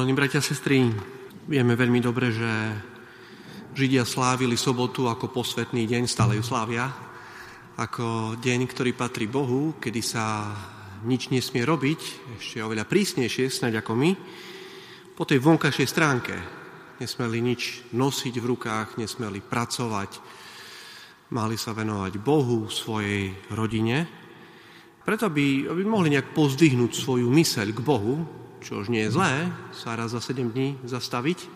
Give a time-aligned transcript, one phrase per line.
[0.00, 0.80] Milení bratia a sestry,
[1.44, 2.48] vieme veľmi dobre, že
[3.76, 6.88] Židia slávili sobotu ako posvetný deň, stále ju slávia,
[7.76, 10.56] ako deň, ktorý patrí Bohu, kedy sa
[11.04, 12.00] nič nesmie robiť,
[12.40, 14.10] ešte oveľa prísnejšie, snáď ako my,
[15.12, 16.32] po tej vonkajšej stránke.
[16.96, 20.16] Nesmeli nič nosiť v rukách, nesmeli pracovať,
[21.36, 24.08] mali sa venovať Bohu, svojej rodine,
[25.04, 29.48] preto aby, aby mohli nejak pozdvihnúť svoju myseľ k Bohu, čo už nie je zlé,
[29.72, 31.48] sa raz za 7 dní zastaviť,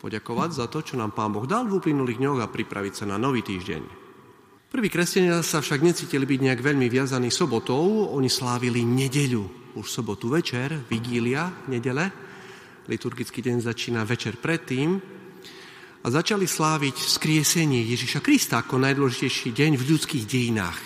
[0.00, 3.20] poďakovať za to, čo nám Pán Boh dal v uplynulých dňoch a pripraviť sa na
[3.20, 4.08] nový týždeň.
[4.68, 10.28] Prví kresťania sa však necítili byť nejak veľmi viazaní sobotou, oni slávili nedeľu, už sobotu
[10.28, 12.12] večer, vigília, nedele,
[12.88, 15.18] liturgický deň začína večer predtým,
[15.98, 20.78] a začali sláviť skriesenie Ježiša Krista ako najdôležitejší deň v ľudských dejinách,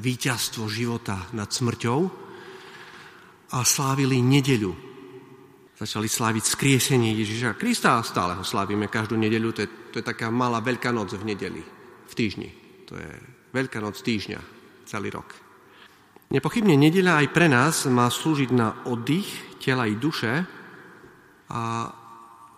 [0.00, 2.00] víťazstvo života nad smrťou.
[3.50, 4.89] A slávili nedeľu,
[5.80, 9.48] začali sláviť skriesenie Ježiša Krista a stále ho slávime každú nedeľu.
[9.56, 11.64] To je, to je taká malá veľká noc v nedeli,
[12.04, 12.52] v týždni.
[12.92, 13.10] To je
[13.56, 14.40] veľká noc týždňa,
[14.84, 15.32] celý rok.
[16.30, 20.44] Nepochybne nedeľa aj pre nás má slúžiť na oddych tela i duše
[21.50, 21.62] a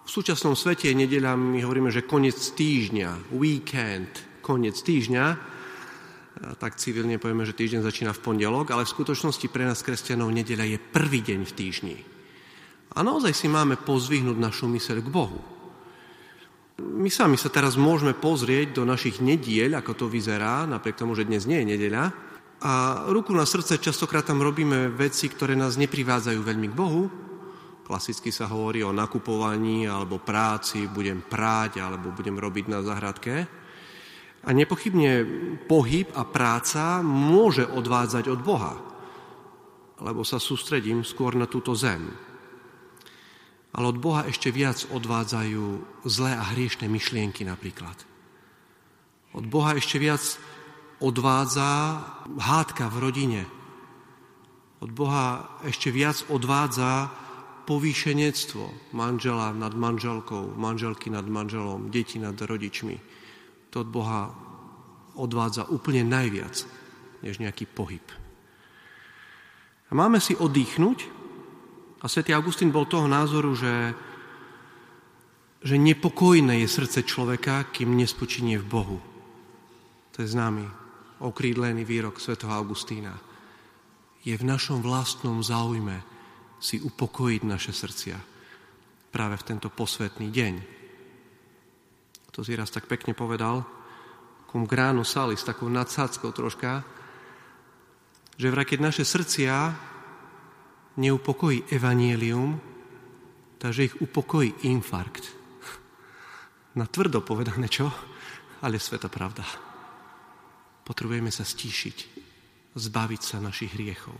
[0.03, 4.11] v súčasnom svete nedeľa, my hovoríme, že koniec týždňa, weekend,
[4.43, 5.25] koniec týždňa,
[6.59, 10.75] tak civilne povieme, že týždeň začína v pondelok, ale v skutočnosti pre nás kresťanov nedeľa
[10.75, 11.97] je prvý deň v týždni.
[12.93, 15.41] A naozaj si máme pozvihnúť našu myseľ k Bohu.
[16.83, 21.25] My sami sa teraz môžeme pozrieť do našich nediel, ako to vyzerá, napriek tomu, že
[21.25, 22.05] dnes nie je nedeľa.
[22.63, 22.73] A
[23.11, 27.03] ruku na srdce častokrát tam robíme veci, ktoré nás neprivádzajú veľmi k Bohu.
[27.83, 33.35] Klasicky sa hovorí o nakupovaní alebo práci, budem práť alebo budem robiť na zahradke.
[34.43, 35.27] A nepochybne
[35.71, 38.75] pohyb a práca môže odvádzať od Boha,
[40.03, 42.11] lebo sa sústredím skôr na túto zem,
[43.73, 45.65] ale od Boha ešte viac odvádzajú
[46.05, 47.97] zlé a hriešne myšlienky napríklad.
[49.33, 50.21] Od Boha ešte viac
[51.01, 52.05] odvádza
[52.37, 53.43] hádka v rodine.
[54.85, 57.09] Od Boha ešte viac odvádza
[57.65, 63.01] povýšenectvo manžela nad manželkou, manželky nad manželom, deti nad rodičmi.
[63.73, 64.21] To od Boha
[65.17, 66.69] odvádza úplne najviac,
[67.25, 68.05] než nejaký pohyb.
[69.89, 71.22] A máme si oddychnúť
[72.03, 73.95] a svätý Augustín bol toho názoru, že,
[75.63, 78.99] že nepokojné je srdce človeka, kým nespočinie v Bohu.
[80.13, 80.67] To je známy,
[81.23, 83.15] okrídlený výrok svätého Augustína.
[84.27, 86.03] Je v našom vlastnom záujme
[86.59, 88.19] si upokojiť naše srdcia
[89.15, 90.55] práve v tento posvetný deň.
[92.33, 93.63] To si raz tak pekne povedal,
[94.53, 96.85] gránu sali s takou nadsádzkou troška,
[98.37, 99.73] že vraj keď naše srdcia
[100.97, 102.61] neupokojí evanielium,
[103.59, 105.25] takže ich upokojí infarkt.
[106.75, 107.93] Na tvrdo povedané čo?
[108.63, 109.45] Ale sveta pravda.
[110.83, 111.97] Potrebujeme sa stíšiť,
[112.75, 114.17] zbaviť sa našich hriechov.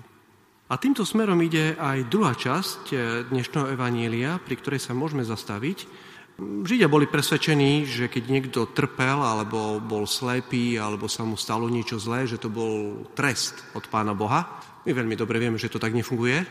[0.73, 5.79] A týmto smerom ide aj druhá časť eh, dnešného evanielia, pri ktorej sa môžeme zastaviť.
[6.41, 12.01] Židia boli presvedčení, že keď niekto trpel, alebo bol slepý, alebo sa mu stalo niečo
[12.01, 14.49] zlé, že to bol trest od Pána Boha.
[14.83, 16.43] My veľmi dobre vieme, že to tak nefunguje.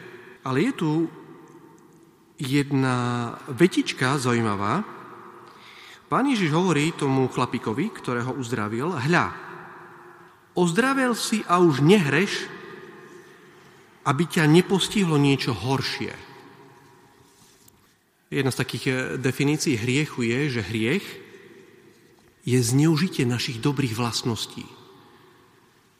[0.45, 0.91] Ale je tu
[2.37, 4.81] jedna vetička zaujímavá.
[6.09, 9.31] Pán Ježiš hovorí tomu chlapíkovi, ktorého uzdravil, hľa,
[10.59, 12.51] ozdravil si a už nehreš,
[14.03, 16.30] aby ťa nepostihlo niečo horšie.
[18.31, 21.05] Jedna z takých eh, definícií hriechu je, že hriech
[22.47, 24.65] je zneužitie našich dobrých vlastností.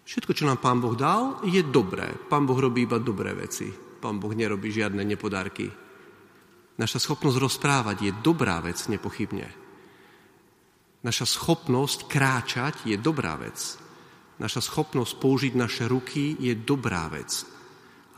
[0.08, 2.10] Všetko, čo nám Pán Boh dal, je dobré.
[2.28, 3.70] Pán Boh robí iba dobré veci.
[4.02, 5.70] Pán Boh nerobí žiadne nepodárky.
[6.82, 9.46] Naša schopnosť rozprávať je dobrá vec, nepochybne.
[11.06, 13.78] Naša schopnosť kráčať je dobrá vec.
[14.42, 17.46] Naša schopnosť použiť naše ruky je dobrá vec.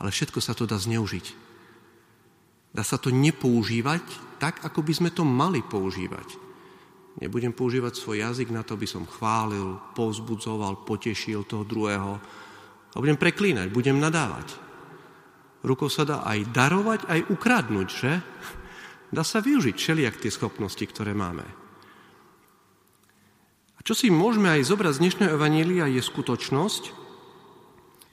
[0.00, 1.43] Ale všetko sa to dá zneužiť.
[2.74, 4.02] Dá sa to nepoužívať
[4.42, 6.42] tak, ako by sme to mali používať.
[7.22, 12.18] Nebudem používať svoj jazyk na to, aby som chválil, povzbudzoval, potešil toho druhého.
[12.90, 14.58] A budem preklínať, budem nadávať.
[15.62, 18.12] Rukou sa dá aj darovať, aj ukradnúť, že?
[19.14, 21.46] Dá sa využiť všelijak tie schopnosti, ktoré máme.
[23.78, 26.84] A čo si môžeme aj zobrať z dnešného evanília je skutočnosť,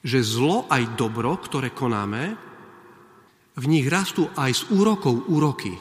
[0.06, 2.50] že zlo aj dobro, ktoré konáme,
[3.56, 5.75] v nich rastú aj z úrokov úroky.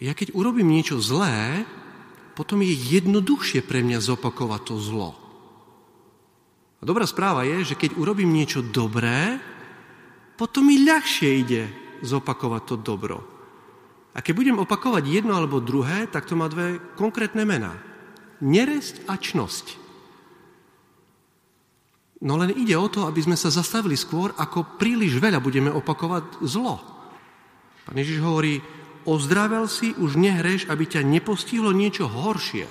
[0.00, 1.64] Ja keď urobím niečo zlé,
[2.34, 5.10] potom je jednoduchšie pre mňa zopakovať to zlo.
[6.80, 9.38] A dobrá správa je, že keď urobím niečo dobré,
[10.34, 11.62] potom mi ľahšie ide
[12.02, 13.18] zopakovať to dobro.
[14.14, 17.78] A keď budem opakovať jedno alebo druhé, tak to má dve konkrétne mená.
[18.42, 19.83] Neresť a čnosť.
[22.24, 26.40] No len ide o to, aby sme sa zastavili skôr, ako príliš veľa budeme opakovať
[26.48, 26.80] zlo.
[27.84, 28.64] Pán Ježiš hovorí,
[29.04, 32.64] ozdravel si, už nehreš, aby ťa nepostihlo niečo horšie.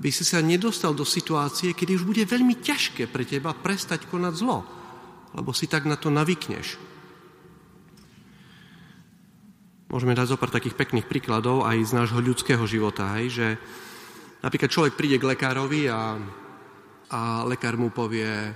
[0.00, 4.32] Aby si sa nedostal do situácie, kedy už bude veľmi ťažké pre teba prestať konať
[4.32, 4.64] zlo,
[5.36, 6.80] lebo si tak na to navykneš.
[9.92, 13.46] Môžeme dať zo pár takých pekných príkladov aj z nášho ľudského života, hej, že
[14.40, 16.16] napríklad človek príde k lekárovi a,
[17.10, 18.54] a lekár mu povie,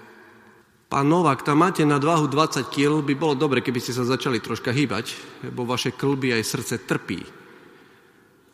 [0.90, 4.42] pán Novák, tam máte na dvahu 20 kg, by bolo dobre, keby ste sa začali
[4.42, 5.14] troška hýbať,
[5.46, 7.20] lebo vaše klby aj srdce trpí.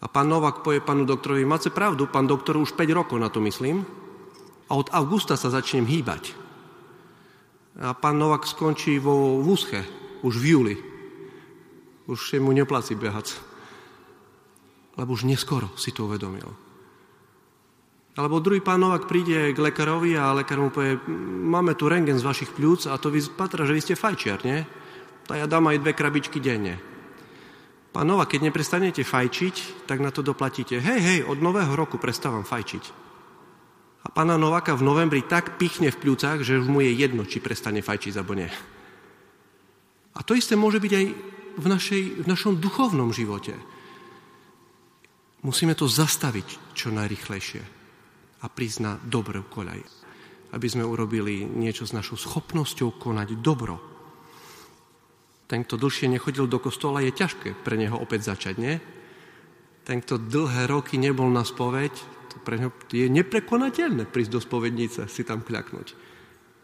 [0.01, 3.41] A pán Novák povie pánu doktorovi, máte pravdu, pán doktor, už 5 rokov na to
[3.41, 3.83] myslím,
[4.67, 6.35] a od augusta sa začnem hýbať.
[7.81, 9.85] A pán Novák skončí vo vúsche,
[10.25, 10.77] už v júli.
[12.09, 13.37] Už je mu nepláci behať.
[14.97, 16.66] Lebo už neskoro si to uvedomil.
[18.17, 20.97] Alebo druhý pán Novák príde k lekárovi a lekár mu povie,
[21.45, 24.65] máme tu rengen z vašich pľúc a to vypatra, že vy ste fajčiar, nie?
[25.29, 26.81] A ja dám aj dve krabičky denne.
[27.93, 30.81] Pán Novák, keď neprestanete fajčiť, tak na to doplatíte.
[30.81, 33.05] Hej, hej, od nového roku prestávam fajčiť.
[34.05, 37.45] A pána Nováka v novembri tak pichne v pľúcach, že už mu je jedno, či
[37.45, 38.49] prestane fajčiť alebo nie.
[40.17, 41.07] A to isté môže byť aj
[41.61, 43.53] v, našej, v našom duchovnom živote.
[45.45, 47.76] Musíme to zastaviť čo najrychlejšie
[48.47, 49.83] a prísť na dobrú koľaj.
[50.55, 53.83] Aby sme urobili niečo s našou schopnosťou konať dobro.
[55.51, 58.79] Ten, kto dlhšie nechodil do kostola, je ťažké pre neho opäť začať, nie?
[59.83, 61.91] Ten, kto dlhé roky nebol na spoveď,
[62.31, 65.89] to pre neho je neprekonateľné prísť do spovednice, si tam kľaknúť.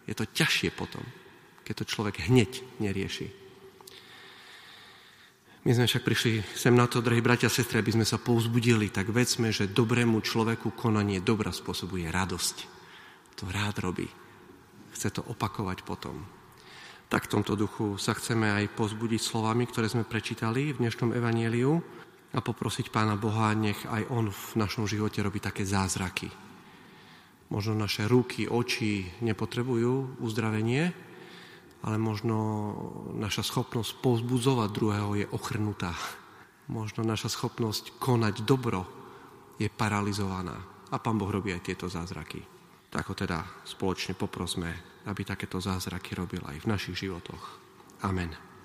[0.06, 1.02] Je to ťažšie potom,
[1.66, 3.41] keď to človek hneď nerieši.
[5.62, 8.90] My sme však prišli sem na to, drahí bratia a sestry, aby sme sa povzbudili,
[8.90, 12.56] tak vedzme, že dobrému človeku konanie dobra spôsobuje radosť.
[13.38, 14.10] To rád robí.
[14.90, 16.26] Chce to opakovať potom.
[17.06, 21.78] Tak v tomto duchu sa chceme aj pozbudiť slovami, ktoré sme prečítali v dnešnom evanieliu
[22.34, 26.26] a poprosiť Pána Boha, nech aj On v našom živote robí také zázraky.
[27.54, 30.90] Možno naše ruky, oči nepotrebujú uzdravenie,
[31.82, 32.36] ale možno
[33.18, 35.94] naša schopnosť povzbudzovať druhého je ochrnutá.
[36.70, 38.86] Možno naša schopnosť konať dobro
[39.58, 40.54] je paralizovaná.
[40.92, 42.38] A Pán Boh robí aj tieto zázraky.
[42.92, 47.58] Tak ho teda spoločne poprosme, aby takéto zázraky robil aj v našich životoch.
[48.06, 48.51] Amen.